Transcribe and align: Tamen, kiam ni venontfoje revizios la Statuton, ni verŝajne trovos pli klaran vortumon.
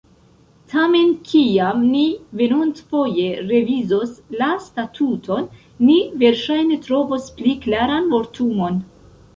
Tamen, 0.71 1.11
kiam 1.31 1.83
ni 1.89 2.05
venontfoje 2.41 3.27
revizios 3.51 4.17
la 4.41 4.49
Statuton, 4.69 5.49
ni 5.87 6.01
verŝajne 6.25 6.81
trovos 6.89 7.31
pli 7.39 7.57
klaran 7.69 8.15
vortumon. 8.17 8.85